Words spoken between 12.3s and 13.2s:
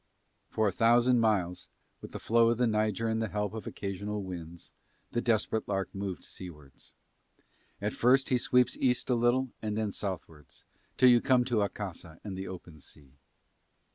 the open sea.